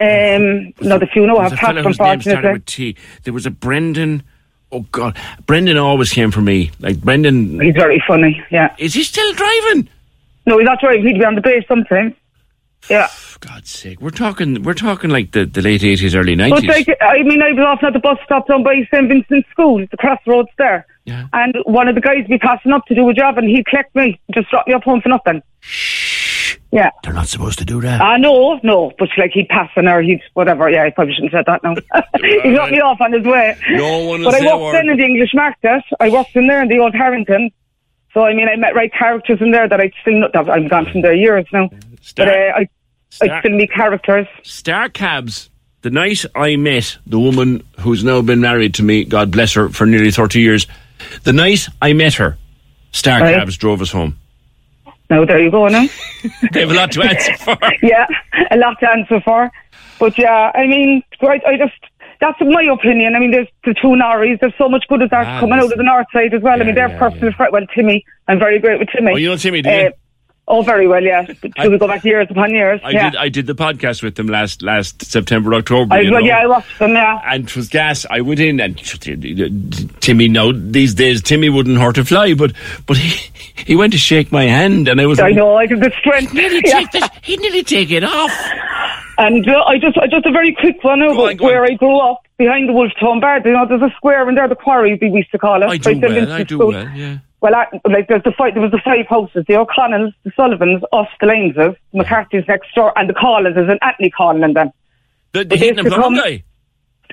Um, 0.00 0.72
no, 0.80 0.98
the 0.98 1.06
few 1.12 1.26
know 1.26 1.34
There 1.34 1.42
was 1.44 1.52
have 1.52 1.52
a 1.52 1.56
fella 1.56 1.74
passed, 1.82 1.86
whose 1.86 2.00
name 2.00 2.20
started 2.20 2.20
unfortunately. 2.20 2.52
with 2.52 2.64
T. 2.66 2.96
There 3.22 3.32
was 3.32 3.46
a 3.46 3.50
Brendan. 3.50 4.22
Oh 4.72 4.80
God, 4.90 5.16
Brendan 5.46 5.76
always 5.78 6.10
came 6.12 6.30
for 6.30 6.40
me. 6.40 6.72
Like 6.80 7.00
Brendan, 7.00 7.60
He's 7.60 7.74
very 7.76 8.02
funny, 8.06 8.42
yeah. 8.50 8.74
is 8.78 8.94
he 8.94 9.04
still 9.04 9.32
driving? 9.34 9.88
No, 10.46 10.58
he's 10.58 10.66
not 10.66 10.80
driving. 10.80 11.06
He'd 11.06 11.18
be 11.18 11.24
on 11.24 11.36
the 11.36 11.40
base 11.40 11.64
sometimes. 11.68 12.14
Yeah. 12.90 13.08
God's 13.40 13.70
sake, 13.70 14.00
we're 14.00 14.10
talking. 14.10 14.62
We're 14.62 14.74
talking 14.74 15.10
like 15.10 15.32
the, 15.32 15.44
the 15.44 15.60
late 15.62 15.84
eighties, 15.84 16.14
early 16.14 16.34
nineties. 16.34 16.66
like, 16.68 16.88
I 17.00 17.22
mean, 17.22 17.42
I 17.42 17.52
was 17.52 17.64
often 17.66 17.86
at 17.88 17.92
the 17.92 17.98
bus 17.98 18.18
stop 18.24 18.48
down 18.48 18.62
by 18.62 18.74
St. 18.92 19.06
Vincent's 19.06 19.48
School, 19.50 19.84
the 19.90 19.96
crossroads 19.98 20.48
there. 20.58 20.86
Yeah. 21.04 21.26
And 21.34 21.54
one 21.66 21.86
of 21.88 21.94
the 21.94 22.00
guys 22.00 22.18
would 22.18 22.28
be 22.28 22.38
passing 22.38 22.72
up 22.72 22.86
to 22.86 22.94
do 22.94 23.06
a 23.08 23.12
job 23.14 23.36
and 23.36 23.48
he'd 23.48 23.66
collect 23.66 23.94
me, 23.94 24.18
just 24.32 24.48
drop 24.50 24.66
me 24.66 24.72
up 24.72 24.82
home 24.82 25.02
for 25.02 25.10
nothing. 25.10 25.42
Yeah. 26.74 26.90
They're 27.04 27.12
not 27.12 27.28
supposed 27.28 27.58
to 27.60 27.64
do 27.64 27.80
that. 27.82 28.00
Ah, 28.00 28.16
know, 28.16 28.58
no, 28.64 28.92
but 28.98 29.08
like 29.16 29.30
he'd 29.32 29.48
pass 29.48 29.70
an 29.76 29.86
or 29.86 30.02
he'd 30.02 30.20
whatever. 30.34 30.68
Yeah, 30.68 30.82
I 30.82 30.90
probably 30.90 31.14
shouldn't 31.14 31.32
have 31.32 31.44
said 31.46 31.46
that 31.46 31.62
now. 31.62 32.02
he 32.42 32.52
dropped 32.54 32.72
me 32.72 32.80
off 32.80 33.00
on 33.00 33.12
his 33.12 33.24
way. 33.24 33.56
No 33.70 33.98
one 34.04 34.20
will 34.20 34.30
But 34.30 34.34
I 34.34 34.40
say 34.40 34.46
a 34.48 34.56
worked 34.56 34.62
word. 34.64 34.74
then 34.74 34.88
in 34.90 34.96
the 34.98 35.04
English 35.04 35.34
market. 35.34 35.82
I 36.00 36.08
worked 36.10 36.34
in 36.34 36.48
there 36.48 36.60
in 36.62 36.68
the 36.68 36.78
old 36.78 36.94
Harrington. 36.94 37.50
So 38.12 38.24
I 38.24 38.34
mean, 38.34 38.48
I 38.48 38.56
met 38.56 38.74
right 38.74 38.92
characters 38.92 39.40
in 39.40 39.52
there 39.52 39.68
that 39.68 39.80
I'd 39.80 39.92
still 40.02 40.18
not. 40.20 40.32
that 40.32 40.50
I'm 40.50 40.66
gone 40.68 40.86
from 40.90 41.02
there 41.02 41.14
years 41.14 41.46
now. 41.52 41.70
Star- 42.02 42.26
but 42.26 42.34
uh, 42.34 42.52
I, 42.56 42.68
Star- 43.10 43.30
I 43.36 43.40
still 43.40 43.52
meet 43.56 43.70
characters. 43.72 44.26
Star 44.42 44.88
Cabs. 44.88 45.50
The 45.82 45.90
night 45.90 46.24
I 46.34 46.56
met 46.56 46.96
the 47.06 47.20
woman 47.20 47.62
who's 47.80 48.02
now 48.02 48.20
been 48.22 48.40
married 48.40 48.74
to 48.74 48.82
me, 48.82 49.04
God 49.04 49.30
bless 49.30 49.52
her, 49.52 49.68
for 49.68 49.84
nearly 49.86 50.10
30 50.10 50.40
years, 50.40 50.66
the 51.24 51.32
night 51.34 51.68
I 51.82 51.92
met 51.92 52.14
her, 52.14 52.38
Star 52.92 53.20
Right. 53.20 53.34
Cabs 53.36 53.56
drove 53.58 53.82
us 53.82 53.90
home. 53.92 54.16
Now 55.10 55.24
there 55.24 55.42
you 55.42 55.50
go 55.50 55.68
now. 55.68 55.86
They 56.52 56.60
have 56.60 56.70
a 56.70 56.74
lot 56.74 56.92
to 56.92 57.02
answer 57.02 57.36
for. 57.44 57.56
yeah, 57.82 58.06
a 58.50 58.56
lot 58.56 58.78
to 58.80 58.90
answer 58.90 59.20
for. 59.20 59.50
But 59.98 60.16
yeah, 60.18 60.50
I 60.54 60.66
mean, 60.66 61.02
I, 61.20 61.40
I 61.46 61.56
just 61.56 61.74
that's 62.20 62.40
my 62.40 62.62
opinion. 62.62 63.14
I 63.14 63.18
mean, 63.20 63.30
there's 63.30 63.48
the 63.64 63.74
two 63.74 63.88
Norries. 63.88 64.40
There's 64.40 64.54
so 64.56 64.68
much 64.68 64.84
good 64.88 65.02
as 65.02 65.10
are 65.12 65.24
Ah, 65.24 65.40
coming 65.40 65.58
out 65.58 65.70
of 65.70 65.76
the 65.76 65.82
north 65.84 66.06
side 66.12 66.32
as 66.32 66.42
well. 66.42 66.56
Yeah, 66.56 66.62
I 66.62 66.66
mean, 66.66 66.74
they're 66.74 66.88
yeah, 66.88 66.98
personal 66.98 67.30
yeah. 67.30 67.36
friends. 67.36 67.52
Well, 67.52 67.66
Timmy, 67.74 68.04
I'm 68.28 68.38
very 68.38 68.58
great 68.58 68.78
with 68.78 68.88
Timmy. 68.88 69.12
Oh, 69.12 69.16
you 69.16 69.28
know 69.28 69.36
Timmy, 69.36 69.60
do 69.62 69.70
you? 69.70 69.76
Uh, 69.76 69.90
oh, 70.48 70.62
very 70.62 70.86
well, 70.86 71.02
yeah. 71.02 71.24
Should 71.26 71.72
we 71.72 71.78
go 71.78 71.86
back 71.86 72.04
years 72.04 72.26
upon 72.30 72.50
years? 72.50 72.80
I 72.84 72.90
yeah. 72.90 73.10
did 73.10 73.18
I 73.18 73.28
did 73.28 73.46
the 73.46 73.54
podcast 73.54 74.02
with 74.02 74.14
them 74.16 74.26
last 74.26 74.62
last 74.62 75.04
September, 75.04 75.54
October. 75.54 75.94
I, 75.94 76.10
well, 76.10 76.22
yeah, 76.22 76.38
I 76.38 76.46
watched 76.46 76.78
them. 76.78 76.92
Yeah. 76.92 77.20
and 77.24 77.44
it 77.44 77.56
was 77.56 77.68
gas. 77.68 78.06
I 78.10 78.20
went 78.20 78.40
in 78.40 78.60
and 78.60 78.78
Timmy. 80.00 80.28
No, 80.28 80.52
these 80.52 80.94
days 80.94 81.22
Timmy 81.22 81.48
wouldn't 81.48 81.78
hurt 81.78 81.98
a 81.98 82.04
fly, 82.04 82.34
but 82.34 82.52
but 82.86 82.96
he 82.96 83.30
he 83.56 83.76
went 83.76 83.92
to 83.92 83.98
shake 83.98 84.32
my 84.32 84.44
hand, 84.44 84.88
and 84.88 85.00
I 85.00 85.06
was 85.06 85.18
I 85.20 85.28
like, 85.28 85.36
know. 85.36 85.56
I 85.56 85.66
did 85.66 85.80
the 85.80 85.92
strength. 85.98 86.32
Nearly 86.34 86.62
Yeah. 86.64 86.84
the, 86.92 87.10
he'd 87.22 87.40
nearly 87.40 87.62
take 87.62 87.90
it 87.90 88.04
off. 88.04 88.32
And 89.16 89.48
uh, 89.48 89.62
I 89.64 89.78
just, 89.78 89.96
I 89.96 90.08
just 90.08 90.26
a 90.26 90.32
very 90.32 90.52
quick 90.54 90.82
one 90.82 90.98
Go 90.98 91.12
about 91.12 91.40
on, 91.40 91.46
where 91.46 91.62
on. 91.62 91.70
I 91.70 91.74
grew 91.74 91.98
up 92.00 92.22
behind 92.36 92.68
the 92.68 92.72
Wolfe 92.72 92.92
Tone 92.98 93.20
Bar. 93.20 93.42
You 93.44 93.52
know, 93.52 93.66
there's 93.68 93.82
a 93.82 93.94
square 93.96 94.28
in 94.28 94.34
there, 94.34 94.48
the 94.48 94.56
quarry 94.56 94.98
we 95.00 95.08
used 95.10 95.30
to 95.30 95.38
call 95.38 95.62
it. 95.62 95.66
I 95.66 95.76
do 95.76 95.90
Right, 95.90 96.02
well. 96.02 96.32
I 96.32 96.42
do 96.42 96.56
School. 96.56 96.68
well. 96.68 96.88
Yeah. 96.88 97.18
Well, 97.44 97.54
I, 97.54 97.66
like 97.90 98.08
there's 98.08 98.22
the 98.22 98.32
five, 98.32 98.54
there 98.54 98.62
was 98.62 98.70
the 98.72 98.80
five 98.82 99.06
houses: 99.06 99.44
the 99.46 99.56
O'Connells, 99.56 100.14
the 100.24 100.32
Sullivans, 100.34 100.82
us, 100.94 101.08
the 101.20 101.26
Laneses, 101.26 101.76
McCarthy's 101.92 102.44
next 102.48 102.74
door, 102.74 102.90
and 102.98 103.06
the 103.06 103.12
Collins. 103.12 103.54
There's 103.54 103.68
an 103.70 103.78
Anthony 103.82 104.08
Collin 104.08 104.42
in 104.42 104.54
them. 104.54 104.70
The, 105.32 105.40
the 105.40 105.44
But 105.50 105.58
heating 105.58 105.74
they 105.74 105.80
and 105.82 105.88
plumbing 105.92 106.16
become- 106.22 106.30
guy. 106.38 106.44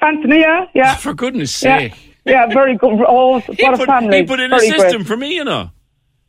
Anthony, 0.08 0.40
yeah, 0.40 0.66
yeah, 0.74 0.96
For 1.06 1.14
goodness 1.14 1.62
yeah, 1.62 1.78
sake. 1.80 2.16
yeah, 2.24 2.46
very 2.48 2.78
good. 2.78 2.94
Oh, 3.06 3.40
what 3.46 3.60
He 3.60 3.66
a 3.66 3.72
put, 3.76 3.88
family! 3.88 4.20
he 4.20 4.24
put 4.24 4.40
in 4.40 4.54
a 4.54 4.60
system 4.62 4.90
great. 5.00 5.08
for 5.08 5.18
me, 5.18 5.36
you 5.36 5.44
know. 5.44 5.70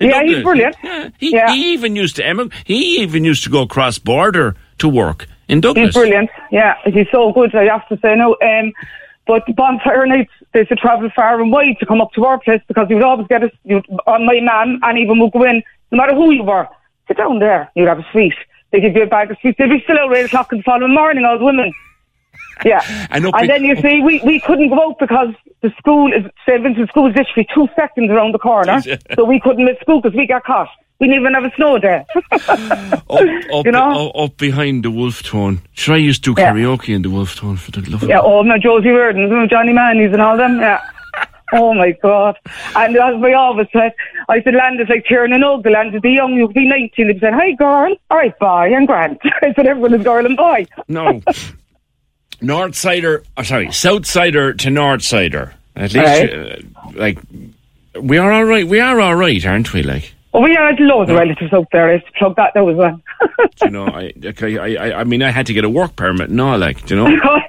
In 0.00 0.11
Yeah, 0.11 0.23
he's 0.25 0.42
brilliant. 0.42 0.75
Yeah, 0.82 1.09
he, 1.18 1.30
Yeah. 1.32 1.52
he 1.52 1.73
even 1.73 1.94
used 1.94 2.16
to 2.16 2.26
em- 2.26 2.50
he 2.64 3.02
even 3.02 3.23
used 3.25 3.44
to 3.44 3.50
go 3.50 3.68
cross 3.68 3.99
border 4.00 4.56
to 4.78 4.88
work 4.88 5.28
in 5.49 5.61
Douglas. 5.61 5.87
He's 5.87 5.94
brilliant. 5.94 6.28
Yeah, 6.50 6.75
he's 6.87 7.06
so 7.12 7.30
good. 7.32 7.54
I 7.54 7.66
have 7.66 7.87
to 7.88 7.97
say 8.02 8.16
no. 8.16 8.37
Um, 8.42 8.73
but 9.26 9.43
bonfire 9.55 10.07
nights, 10.07 10.33
they 10.52 10.61
used 10.61 10.71
to 10.71 10.76
travel 10.76 11.09
far 11.14 11.41
and 11.41 11.52
wide 11.52 11.76
to 11.81 11.87
come 11.87 12.00
up 12.00 12.12
to 12.12 12.25
our 12.25 12.38
place 12.41 12.61
because 12.67 12.88
he 12.88 12.95
would 12.95 13.05
always 13.05 13.26
get 13.29 13.43
us. 13.43 13.50
You'd, 13.64 13.87
on 14.07 14.23
uh, 14.23 14.25
my 14.25 14.41
man, 14.41 14.81
and 14.83 14.99
even 14.99 15.19
would 15.21 15.33
go 15.33 15.45
in, 15.45 15.62
no 15.91 15.99
matter 15.99 16.14
who 16.14 16.33
you 16.33 16.43
were. 16.43 16.69
Sit 17.09 17.17
down 17.17 17.38
there. 17.38 17.71
You'd 17.75 17.88
have 17.88 17.99
a 17.99 18.07
sweet. 18.12 18.35
They 18.71 18.81
give 18.81 18.97
you 18.97 19.02
a 19.02 19.07
bag 19.07 19.31
of 19.31 19.37
sweets. 19.41 19.59
They'd 19.59 19.69
be 19.69 19.81
still 19.85 19.99
out 19.99 20.12
at 20.12 20.19
eight 20.19 20.26
o'clock 20.26 20.52
in 20.52 20.59
the 20.59 20.64
following 20.64 20.95
morning. 20.95 21.25
All 21.25 21.38
the 21.38 21.45
women. 21.45 21.73
Yeah. 22.64 22.81
And 23.11 23.26
and 23.26 23.49
then 23.49 23.64
you 23.64 23.76
see, 23.76 24.00
we, 24.00 24.21
we 24.25 24.41
couldn't 24.41 24.71
go 24.71 24.88
out 24.88 24.99
because 24.99 25.35
the 25.61 25.71
school 25.79 26.12
is 26.12 26.25
St 26.47 26.62
Vincent's 26.62 26.91
School 26.91 27.09
is 27.09 27.17
literally 27.17 27.47
two 27.55 27.69
seconds 27.76 28.11
around 28.11 28.33
the 28.33 28.38
corner, 28.38 28.81
so 29.14 29.25
we 29.25 29.38
couldn't 29.41 29.64
miss 29.64 29.79
school 29.81 30.00
because 30.00 30.17
we 30.17 30.26
got 30.26 30.45
caught. 30.45 30.69
We 31.02 31.09
didn't 31.09 31.23
even 31.23 31.35
have 31.35 31.44
a 31.44 31.54
snow 31.56 31.78
day. 31.78 32.04
Up, 32.30 33.11
up, 33.11 33.66
You 33.66 33.73
know? 33.73 34.09
up, 34.11 34.16
up 34.16 34.37
behind 34.37 34.85
the 34.85 34.90
Wolfe 34.92 35.25
Tone. 35.25 35.61
Should 35.73 35.94
I 35.94 35.97
used 35.97 36.23
to 36.25 36.35
do 36.35 36.40
Yeah. 36.40 36.52
karaoke 36.52 36.94
in 36.94 37.02
the 37.02 37.11
Wolfe 37.11 37.35
Tone 37.35 37.56
for 37.56 37.73
the 37.73 37.80
love 37.90 38.04
of 38.04 38.09
yeah, 38.09 38.21
oh, 38.21 38.42
no, 38.42 38.56
Josie 38.56 38.90
Reardon, 38.90 39.49
Johnny 39.50 39.73
Mannies 39.73 40.12
and 40.12 40.23
all 40.23 40.37
them, 40.37 40.61
yeah. 40.61 40.80
Oh 41.52 41.75
my 41.75 41.90
God. 42.02 42.38
And 42.76 42.97
as 42.97 43.16
we 43.21 43.35
always 43.35 43.66
said, 43.73 43.92
I 44.28 44.40
said, 44.42 44.54
Land 44.54 44.80
is 44.80 44.88
like 44.88 45.04
Kieran 45.04 45.32
and 45.32 45.42
Ogle, 45.44 45.73
Land 45.73 45.92
is 45.94 46.00
the 46.02 46.11
young, 46.11 46.35
you'll 46.35 46.52
be 46.52 46.66
19. 46.68 47.09
He 47.12 47.18
said, 47.18 47.35
hi 47.35 47.50
girl, 47.52 47.94
all 48.11 48.16
right, 48.16 48.38
boy, 48.38 48.73
and 48.75 48.87
Grant. 48.87 49.18
I 49.42 49.52
said, 49.54 49.66
everyone 49.66 49.92
is 49.94 50.04
girl 50.04 50.25
and 50.25 50.37
boy. 50.37 50.66
No. 50.88 51.21
North 52.40 52.75
Sider, 52.75 53.23
oh, 53.37 53.42
sorry, 53.42 53.71
South 53.73 54.06
Sider 54.06 54.54
to 54.54 54.71
North 54.71 55.02
Sider. 55.02 55.52
At 55.76 55.92
least, 55.94 55.97
Right. 56.06 56.32
uh, 56.32 56.56
like, 56.94 57.18
we 58.00 58.18
are 58.18 58.32
all 58.32 58.44
right. 58.44 58.66
We 58.66 58.80
are 58.80 58.99
all 59.00 59.14
right, 59.14 59.44
aren't 59.44 59.73
we? 59.73 59.82
Like, 59.82 60.14
Oh, 60.34 60.40
we 60.40 60.54
had 60.54 60.80
loads 60.80 61.10
of 61.10 61.16
relatives 61.16 61.52
out 61.52 61.68
there. 61.72 61.90
I 61.90 61.94
used 61.94 62.06
to 62.06 62.12
plug 62.12 62.36
that 62.36 62.52
there 62.54 62.64
was 62.64 62.76
one. 62.76 63.02
you 63.62 63.70
know, 63.70 63.86
I, 63.86 64.12
okay, 64.24 64.56
I, 64.56 64.86
I, 64.86 65.00
I 65.00 65.04
mean, 65.04 65.22
I 65.22 65.30
had 65.30 65.46
to 65.46 65.52
get 65.52 65.64
a 65.64 65.68
work 65.68 65.94
permit 65.94 66.30
and 66.30 66.40
all, 66.40 66.56
like, 66.58 66.86
do 66.86 66.96
you 66.96 67.04
know. 67.04 67.40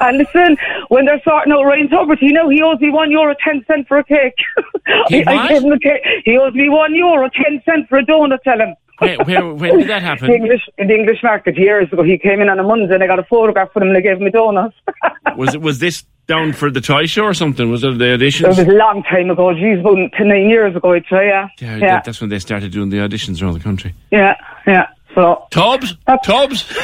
and 0.00 0.18
listen, 0.18 0.56
when 0.88 1.04
they're 1.04 1.22
sorting 1.24 1.52
out 1.52 1.62
Ryan 1.62 1.88
Tubridy, 1.88 2.22
you 2.22 2.32
know, 2.32 2.48
he 2.48 2.60
owes 2.60 2.80
me 2.80 2.90
one 2.90 3.12
euro 3.12 3.36
ten 3.44 3.64
cent 3.66 3.86
for 3.86 3.98
a 3.98 4.04
cake. 4.04 4.34
He 5.08 5.24
I? 5.24 5.32
I 5.32 5.48
gave 5.48 5.62
him 5.62 5.70
the 5.70 5.78
cake. 5.78 6.02
He 6.24 6.36
owes 6.36 6.54
me 6.54 6.68
one 6.68 6.92
euro 6.94 7.30
ten 7.30 7.62
cent 7.64 7.88
for 7.88 7.98
a 7.98 8.04
donut. 8.04 8.42
Tell 8.42 8.58
him. 8.58 8.74
Where, 9.02 9.18
where, 9.24 9.54
when 9.54 9.78
did 9.78 9.88
that 9.88 10.00
The 10.00 10.06
happen? 10.06 10.30
English 10.32 10.62
in 10.78 10.86
the 10.88 10.94
English 10.94 11.22
market 11.22 11.56
years 11.58 11.92
ago, 11.92 12.02
he 12.02 12.16
came 12.18 12.40
in 12.40 12.48
on 12.48 12.58
a 12.58 12.62
Monday 12.62 12.94
and 12.94 13.02
I 13.02 13.06
got 13.06 13.18
a 13.18 13.24
photograph 13.24 13.72
for 13.72 13.82
him 13.82 13.88
and 13.88 13.96
I 13.96 14.00
gave 14.00 14.18
him 14.18 14.26
a 14.26 14.30
donut. 14.30 14.72
Was 15.36 15.54
it 15.54 15.60
was 15.62 15.78
this 15.78 16.04
down 16.26 16.52
for 16.52 16.70
the 16.70 16.80
toy 16.80 17.06
show 17.06 17.24
or 17.24 17.34
something? 17.34 17.70
Was 17.70 17.82
it 17.84 17.96
the 17.98 18.12
audition? 18.14 18.44
it 18.46 18.48
was 18.50 18.58
a 18.58 18.64
long 18.66 19.02
time 19.04 19.30
ago. 19.30 19.52
Geez, 19.54 19.80
about 19.80 19.96
to 20.18 20.24
nine 20.24 20.48
years 20.50 20.76
ago, 20.76 20.92
I'd 20.92 21.04
say. 21.10 21.26
Yeah, 21.28 21.48
Yeah, 21.58 21.76
yeah, 21.76 21.78
that- 21.88 22.04
that's 22.04 22.20
when 22.20 22.28
they 22.30 22.38
started 22.38 22.70
doing 22.72 22.90
the 22.90 22.98
auditions 22.98 23.42
around 23.42 23.54
the 23.54 23.60
country. 23.60 23.94
yeah, 24.10 24.34
yeah. 24.66 24.86
So 25.14 25.46
Tubbs, 25.50 25.94
Tubbs. 26.24 26.64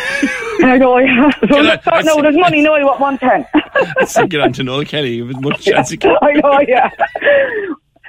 I 0.62 0.76
know. 0.78 0.98
Yeah. 0.98 1.30
So 1.40 1.46
Get 1.46 1.66
on- 1.66 1.80
start 1.82 2.04
now. 2.04 2.16
There's 2.20 2.36
money 2.36 2.60
now. 2.62 2.74
I 2.74 2.84
want 2.84 3.00
one 3.00 3.16
ten. 3.18 3.46
Let's 3.98 4.14
get 4.26 4.40
on 4.40 4.52
to 4.54 4.62
Noel 4.62 4.84
Kelly. 4.84 5.22
With 5.22 5.40
much 5.40 5.64
chance. 5.64 5.88
he 5.90 5.98
I 6.02 6.32
know, 6.34 6.60
yeah. 6.66 6.90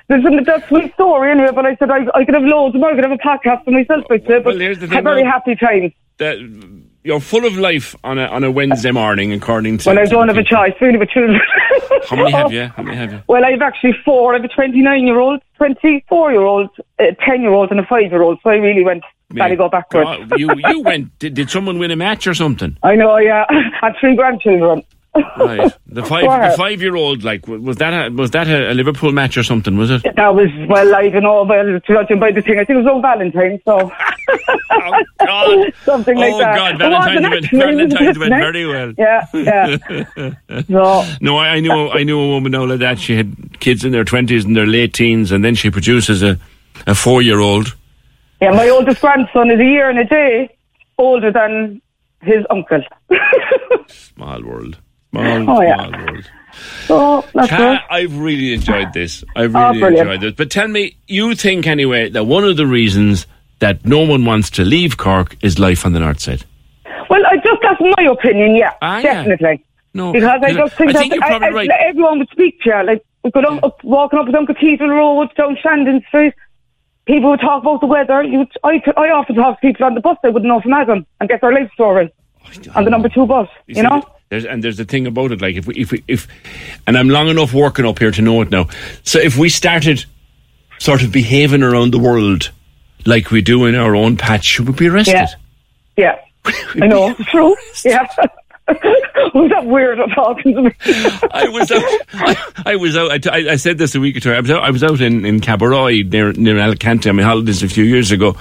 That's 0.09 0.71
my 0.71 0.89
story 0.95 1.31
anyway, 1.31 1.51
but 1.53 1.65
I 1.65 1.75
said 1.75 1.91
I, 1.91 2.05
I 2.15 2.25
could 2.25 2.33
have 2.33 2.43
loads 2.43 2.75
more. 2.75 2.89
I 2.91 2.95
could 2.95 3.03
have 3.03 3.11
a 3.11 3.17
podcast 3.17 3.63
for 3.63 3.71
myself, 3.71 4.05
I 4.09 4.17
said, 4.19 4.27
but 4.27 4.37
uh, 4.37 4.41
Well, 4.45 4.57
here's 4.57 4.79
the 4.79 4.87
thing, 4.87 4.95
had 4.95 5.03
very 5.03 5.23
happy 5.23 5.55
times. 5.55 5.93
that 6.17 6.37
you're 7.03 7.19
full 7.19 7.45
of 7.45 7.55
life 7.57 7.95
on 8.03 8.17
a 8.17 8.25
on 8.25 8.43
a 8.43 8.51
Wednesday 8.51 8.91
morning, 8.91 9.31
according 9.33 9.77
to. 9.79 9.89
Well, 9.89 9.99
I 9.99 10.05
don't 10.05 10.27
have 10.27 10.37
a 10.37 10.43
choice, 10.43 10.73
really, 10.81 10.97
with 10.97 11.09
children. 11.09 11.39
How 12.07 12.15
many 12.15 12.31
have 12.31 12.51
you? 12.51 12.67
How 12.67 12.83
many 12.83 12.97
have 12.97 13.11
you? 13.13 13.21
Well, 13.27 13.45
I've 13.45 13.61
actually 13.61 13.93
four. 14.03 14.33
I 14.33 14.37
have 14.37 14.45
a 14.45 14.53
29 14.53 15.05
year 15.05 15.19
old, 15.19 15.41
24 15.57 16.31
year 16.31 16.41
old, 16.41 16.69
a 16.99 17.15
10 17.25 17.41
year 17.41 17.51
old, 17.51 17.71
and 17.71 17.79
a 17.79 17.85
5 17.85 18.01
year 18.01 18.21
old. 18.21 18.39
So 18.43 18.49
I 18.49 18.55
really 18.55 18.83
went, 18.83 19.03
gotta 19.33 19.55
go 19.55 19.69
backwards. 19.69 20.09
God, 20.27 20.39
you 20.39 20.49
you 20.67 20.81
went. 20.81 21.17
Did, 21.19 21.35
did 21.35 21.49
someone 21.49 21.77
win 21.79 21.91
a 21.91 21.95
match 21.95 22.27
or 22.27 22.33
something? 22.33 22.77
I 22.83 22.95
know, 22.95 23.17
yeah. 23.17 23.45
and 23.49 23.95
three 23.99 24.15
grandchildren. 24.15 24.83
Right. 25.37 25.73
The 25.87 26.03
five, 26.03 26.51
the 26.51 26.57
five-year-old, 26.57 27.23
like 27.23 27.47
was 27.47 27.77
that 27.77 27.93
a, 27.93 28.11
was 28.11 28.31
that 28.31 28.47
a, 28.47 28.73
Liverpool 28.73 29.11
match 29.11 29.37
or 29.37 29.43
something? 29.43 29.77
Was 29.77 29.89
it? 29.91 30.03
That 30.15 30.35
was, 30.35 30.49
well, 30.67 30.95
I 30.95 31.09
don't 31.09 31.23
know, 31.23 31.43
well, 31.43 31.79
judging 31.87 32.19
by 32.19 32.31
the 32.31 32.41
thing, 32.41 32.59
I 32.59 32.65
think 32.65 32.77
it 32.77 32.83
was 32.83 32.87
on 32.87 33.01
Valentine's, 33.01 33.61
so. 33.65 33.91
Oh 34.71 35.03
God! 35.25 35.73
Something 35.83 36.17
like 36.17 36.33
oh 36.33 36.37
that. 36.37 36.55
God! 36.55 36.77
Valentine's 36.77 37.21
went, 37.21 37.45
actually, 37.45 37.59
Valentine's 37.59 38.19
went 38.19 38.29
nice. 38.29 38.43
very 38.43 38.65
well. 38.67 38.93
Yeah, 38.97 39.25
yeah. 39.33 40.61
so, 40.67 41.17
No, 41.21 41.37
I, 41.37 41.55
I 41.55 41.59
knew 41.59 41.71
I 41.71 42.03
knew 42.03 42.19
a 42.19 42.27
woman 42.27 42.51
now 42.51 42.65
like 42.65 42.79
that. 42.79 42.99
She 42.99 43.15
had 43.15 43.59
kids 43.59 43.83
in 43.83 43.91
their 43.91 44.03
twenties 44.03 44.45
and 44.45 44.55
their 44.55 44.67
late 44.67 44.93
teens, 44.93 45.31
and 45.31 45.43
then 45.43 45.55
she 45.55 45.71
produces 45.71 46.21
a 46.21 46.37
a 46.85 46.93
four 46.93 47.21
year 47.23 47.39
old. 47.39 47.75
yeah, 48.41 48.51
my 48.51 48.69
oldest 48.69 49.01
grandson 49.01 49.49
is 49.49 49.59
a 49.59 49.65
year 49.65 49.89
and 49.89 49.99
a 49.99 50.05
day 50.05 50.55
older 50.99 51.31
than 51.31 51.81
his 52.21 52.45
uncle. 52.49 52.81
Small 53.87 54.43
world. 54.43 54.77
Small, 55.11 55.49
Oh, 55.49 55.61
yeah. 55.61 56.21
so, 56.85 57.25
that's 57.33 57.51
it. 57.51 57.81
I've 57.89 58.17
really 58.17 58.53
enjoyed 58.53 58.93
this. 58.93 59.23
I've 59.35 59.55
Oh, 59.55 59.67
really 59.69 59.79
brilliant. 59.79 60.07
enjoyed 60.09 60.21
this. 60.21 60.33
But 60.35 60.51
tell 60.51 60.67
me, 60.67 60.95
you 61.07 61.35
think 61.35 61.67
anyway 61.67 62.09
that 62.09 62.25
one 62.25 62.43
of 62.43 62.57
the 62.57 62.67
reasons 62.67 63.25
that 63.59 63.85
no 63.85 63.99
one 64.01 64.25
wants 64.25 64.49
to 64.51 64.63
leave 64.63 64.97
Cork 64.97 65.35
is 65.41 65.59
life 65.59 65.85
on 65.85 65.93
the 65.93 65.99
north 65.99 66.19
side? 66.19 66.43
Well, 67.09 67.21
I 67.25 67.37
just, 67.37 67.61
that's 67.61 67.81
my 67.81 68.03
opinion, 68.05 68.55
yeah, 68.55 68.71
Ah, 68.81 68.99
yeah. 68.99 69.23
definitely. 69.23 69.63
No, 69.95 70.13
Because 70.13 70.39
I 70.43 70.53
just 70.53 70.75
think, 70.77 70.95
I 70.95 70.99
think 70.99 71.13
that 71.19 71.41
I, 71.41 71.47
I, 71.47 71.49
right. 71.49 71.69
everyone 71.79 72.19
would 72.19 72.29
speak 72.29 72.61
to 72.61 72.69
you. 72.69 72.83
Like, 72.85 73.03
we 73.23 73.31
go 73.31 73.41
down, 73.41 73.59
up, 73.63 73.83
walking 73.83 74.19
up 74.19 74.31
down 74.31 74.45
Cathedral 74.45 74.89
Road, 74.91 75.29
down 75.35 75.57
Shandon 75.61 76.03
Street. 76.07 76.33
People 77.07 77.31
would 77.31 77.39
talk 77.41 77.63
about 77.63 77.81
the 77.81 77.87
weather. 77.87 78.21
You, 78.23 78.39
would- 78.39 78.51
I, 78.63 78.81
I 78.95 79.09
often 79.09 79.35
talk 79.35 79.59
to 79.59 79.67
people 79.67 79.85
on 79.87 79.95
the 79.95 80.01
bus 80.01 80.17
they 80.21 80.29
wouldn't 80.29 80.47
know 80.47 80.61
from 80.61 80.73
Adam 80.73 81.07
and 81.19 81.27
get 81.27 81.41
their 81.41 81.51
life 81.51 81.71
story 81.73 82.13
on 82.75 82.83
the 82.83 82.91
number 82.91 83.09
two 83.09 83.25
bus. 83.25 83.49
You, 83.65 83.75
see, 83.75 83.81
know? 83.81 84.03
There's, 84.29 84.45
and 84.45 84.63
there's 84.63 84.77
the 84.77 84.85
thing 84.85 85.07
about 85.07 85.31
it, 85.31 85.41
like 85.41 85.55
if 85.55 85.65
we, 85.65 85.73
if 85.75 85.91
we, 85.91 86.03
if, 86.07 86.27
and 86.85 86.95
I'm 86.97 87.09
long 87.09 87.29
enough 87.29 87.51
working 87.53 87.85
up 87.85 87.97
here 87.97 88.11
to 88.11 88.21
know 88.21 88.41
it 88.41 88.51
now. 88.51 88.67
So 89.03 89.19
if 89.19 89.37
we 89.37 89.49
started 89.49 90.05
sort 90.77 91.01
of 91.01 91.11
behaving 91.11 91.63
around 91.63 91.91
the 91.91 91.99
world 91.99 92.51
like 93.05 93.31
we 93.31 93.41
do 93.41 93.65
in 93.65 93.73
our 93.75 93.95
own 93.95 94.17
patch, 94.17 94.45
should 94.45 94.67
we 94.67 94.73
be 94.73 94.87
arrested? 94.87 95.13
Yeah. 95.97 96.19
Yeah. 96.45 96.51
I 96.81 96.87
know. 96.87 97.13
True. 97.15 97.55
Yeah. 97.83 98.07
was 99.33 99.49
that 99.49 99.65
weird 99.65 99.99
of 99.99 100.13
talking 100.13 100.53
to 100.55 100.61
me? 100.61 100.71
I 101.31 101.47
was 101.49 101.71
out. 101.71 101.83
I, 102.13 102.53
I 102.67 102.75
was 102.75 102.95
out. 102.95 103.25
I- 103.27 103.53
I 103.53 103.55
said 103.55 103.79
this 103.79 103.95
a 103.95 103.99
week 103.99 104.15
or 104.17 104.19
two. 104.19 104.31
I 104.31 104.39
was 104.39 104.51
out. 104.51 104.63
I 104.63 104.69
was 104.69 104.83
out 104.83 105.01
in 105.01 105.25
in 105.25 105.39
Cabo 105.39 105.65
Roig 105.65 106.11
near 106.11 106.33
near 106.33 106.59
Alicante 106.59 107.09
on 107.09 107.15
my 107.15 107.23
holidays 107.23 107.63
a 107.63 107.67
few 107.67 107.83
years 107.83 108.11
ago, 108.11 108.37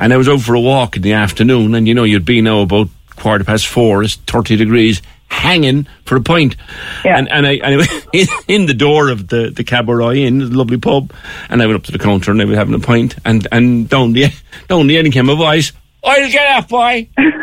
and 0.00 0.12
I 0.12 0.16
was 0.16 0.28
out 0.28 0.40
for 0.40 0.54
a 0.54 0.60
walk 0.60 0.96
in 0.96 1.02
the 1.02 1.12
afternoon. 1.12 1.76
And 1.76 1.86
you 1.86 1.94
know, 1.94 2.02
you'd 2.02 2.24
be 2.24 2.40
now 2.40 2.62
about 2.62 2.88
quarter 3.16 3.44
past 3.44 3.68
four. 3.68 4.02
It's 4.02 4.16
thirty 4.16 4.56
degrees, 4.56 5.00
hanging 5.28 5.86
for 6.04 6.16
a 6.16 6.20
pint. 6.20 6.56
Yeah. 7.04 7.18
And 7.18 7.28
and 7.30 7.46
I, 7.46 7.52
and 7.54 7.82
I 7.82 8.02
in, 8.12 8.26
in 8.48 8.66
the 8.66 8.74
door 8.74 9.08
of 9.10 9.28
the 9.28 9.50
the 9.50 9.64
Cabo 9.64 9.92
Roig 9.92 10.18
Inn, 10.18 10.38
the 10.38 10.46
lovely 10.46 10.78
pub, 10.78 11.12
and 11.48 11.62
I 11.62 11.66
went 11.66 11.76
up 11.78 11.84
to 11.84 11.92
the 11.92 11.98
counter 11.98 12.30
and 12.30 12.40
I 12.40 12.44
was 12.44 12.56
having 12.56 12.74
a 12.74 12.80
pint, 12.80 13.16
and 13.24 13.46
and 13.52 13.88
down 13.88 14.12
the 14.12 14.26
down 14.68 14.86
the 14.86 14.98
end 14.98 15.12
came 15.12 15.28
a 15.28 15.34
voice. 15.36 15.72
I'll 16.04 16.30
get 16.30 16.48
up, 16.56 16.68
boy. 16.68 17.08
and 17.16 17.34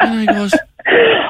I 0.00 0.26
goes. 0.26 0.52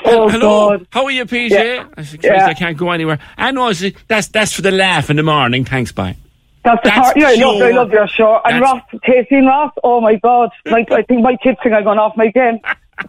Oh, 0.06 0.28
Hello, 0.28 0.70
God. 0.78 0.87
how 0.90 1.04
are 1.04 1.11
you, 1.11 1.25
PJ? 1.25 1.50
Yeah. 1.50 1.87
I 1.96 2.02
said, 2.02 2.23
Yeah. 2.23 2.46
I 2.46 2.54
can't 2.54 2.76
go 2.76 2.90
anywhere. 2.90 3.18
And 3.38 3.46
I 3.46 3.50
know, 3.52 3.70
it's- 3.70 4.02
that's 4.08 4.28
that's 4.28 4.52
for 4.52 4.62
the 4.62 4.70
laugh 4.70 5.11
in 5.11 5.16
the 5.16 5.23
morning. 5.23 5.64
Thanks, 5.64 5.92
bye. 5.92 6.16
That's 6.64 6.82
the 6.82 6.88
That's 6.90 7.00
part. 7.12 7.16
Yeah, 7.16 7.28
I 7.28 7.34
love, 7.34 7.62
I 7.62 7.70
love 7.70 7.92
your 7.92 8.08
show. 8.08 8.40
And 8.44 8.61
Ross, 8.61 8.82
and 9.06 9.46
Ross, 9.46 9.73
oh 9.84 10.00
my 10.00 10.16
God. 10.16 10.50
Like, 10.66 10.90
I 10.90 11.02
think 11.02 11.23
my 11.23 11.37
kids 11.37 11.58
think 11.62 11.75
I've 11.75 11.84
gone 11.84 11.99
off 11.99 12.16
my 12.16 12.28
game 12.28 12.58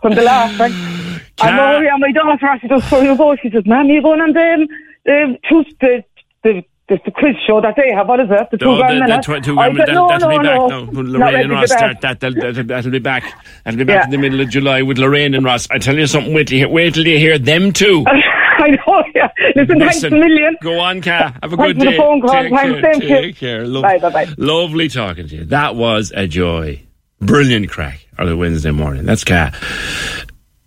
from 0.01 0.15
the 0.15 0.21
laughing. 0.21 0.73
I 1.41 1.55
know, 1.55 1.79
yeah, 1.81 1.97
my 1.97 2.11
daughter 2.11 2.45
actually 2.45 2.69
just 2.69 2.83
before 2.85 3.03
you 3.03 3.15
go, 3.17 3.35
she 3.41 3.49
says, 3.49 3.63
Mom, 3.65 3.87
you 3.89 4.01
going 4.01 4.21
on 4.21 4.31
the, 4.33 4.67
the, 5.05 5.37
two, 5.49 5.65
the, 5.81 6.03
the, 6.43 6.63
the, 6.87 6.99
the 7.03 7.11
quiz 7.11 7.35
show 7.45 7.59
that 7.61 7.75
they 7.75 7.91
have, 7.93 8.07
what 8.07 8.19
is 8.21 8.27
it? 8.29 8.47
The 8.51 8.57
two 8.57 8.77
grand 8.77 9.01
the, 9.01 9.01
the 9.01 9.07
minutes. 9.09 9.27
tw- 9.27 9.43
two 9.43 9.55
grand 9.55 9.77
said, 9.77 9.87
no, 9.93 10.07
that'll 10.07 10.29
no, 10.29 10.37
be 10.39 10.43
back 10.45 10.57
no. 10.57 10.67
now. 10.67 10.85
When 10.85 11.11
Not 11.11 11.19
Lorraine 11.33 11.41
and 11.41 11.51
Ross 11.51 11.71
start 11.71 12.01
that, 12.01 12.19
that'll, 12.21 12.41
that'll, 12.41 12.63
that'll 12.63 12.91
be 12.91 12.99
back. 12.99 13.23
That'll 13.65 13.77
be 13.77 13.83
back 13.83 13.95
Yeah. 14.01 14.05
in 14.05 14.11
the 14.11 14.17
middle 14.17 14.39
of 14.39 14.49
July 14.49 14.81
with 14.81 14.97
Lorraine 14.97 15.33
and 15.35 15.43
Ross. 15.45 15.67
I 15.69 15.77
tell 15.79 15.97
you 15.97 16.07
something, 16.07 16.33
wait 16.33 16.47
till 16.47 16.57
you, 16.59 16.69
wait 16.69 16.93
till 16.93 17.05
you 17.05 17.17
hear 17.17 17.37
them 17.37 17.73
too. 17.73 18.05
I 18.57 18.69
know, 18.69 19.03
yeah. 19.13 19.27
Listen, 19.55 19.79
thanks 19.79 19.97
a 19.97 20.09
Listen, 20.09 20.19
million. 20.21 20.57
Go 20.61 20.79
on, 20.79 21.01
Ka. 21.01 21.33
Have 21.43 21.51
a 21.53 21.57
Thanks 21.57 21.73
good 21.73 21.77
for 21.79 21.85
the 21.85 21.91
day. 21.91 21.97
phone 21.97 22.21
call. 22.21 22.31
Take 22.31 22.53
Thanks, 22.53 22.81
care. 22.81 22.93
same 22.93 23.01
to 23.01 23.07
you. 23.07 23.15
Take 23.21 23.35
care. 23.37 23.67
Lo- 23.67 23.81
Bye, 23.81 23.99
bye, 23.99 24.09
bye. 24.09 24.27
Lovely 24.37 24.87
talking 24.87 25.27
to 25.27 25.35
you. 25.35 25.45
That 25.45 25.75
was 25.75 26.13
a 26.15 26.25
joy. 26.25 26.81
Brilliant 27.19 27.69
crack 27.69 28.05
on 28.17 28.27
a 28.27 28.35
Wednesday 28.35 28.71
morning. 28.71 29.05
That's 29.05 29.23
Ka. 29.23 29.51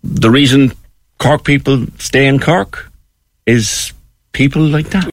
The 0.03 0.29
reason 0.29 0.73
Cork 1.17 1.43
people 1.43 1.85
stay 1.97 2.27
in 2.27 2.39
Cork 2.39 2.91
is 3.45 3.93
people 4.31 4.61
like 4.61 4.89
that. 4.89 5.09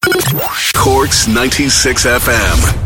Cork's 0.75 1.28
96 1.28 2.07
FM. 2.07 2.86